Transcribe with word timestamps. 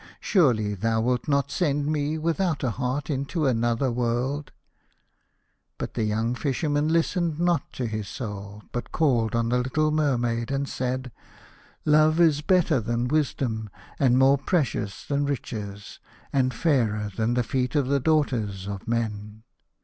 Surely 0.19 0.73
thou 0.73 0.99
wilt 0.99 1.27
not 1.27 1.51
send 1.51 1.85
me 1.85 2.17
without 2.17 2.63
a 2.63 2.71
heart 2.71 3.07
into 3.11 3.45
another 3.45 3.91
world?" 3.91 4.51
But 5.77 5.93
the 5.93 6.05
young 6.05 6.33
Fisherman 6.33 6.87
listened 6.87 7.39
not 7.39 7.71
to 7.73 7.85
his 7.85 8.07
Soul, 8.07 8.63
but 8.71 8.91
called 8.91 9.35
on 9.35 9.49
the 9.49 9.59
little 9.59 9.91
Mermaid 9.91 10.49
and 10.49 10.67
said," 10.67 11.11
Love 11.85 12.19
is 12.19 12.41
better 12.41 12.79
than 12.79 13.09
wisdom, 13.09 13.69
and 13.99 14.17
more 14.17 14.39
precious 14.39 15.05
than 15.05 15.23
riches, 15.27 15.99
and 16.33 16.51
fairer 16.51 17.11
than 17.15 17.35
the 17.35 17.43
feet 17.43 17.75
of 17.75 17.85
the 17.87 17.99
daughters 17.99 18.65
of 18.67 18.87
men. 18.87 19.43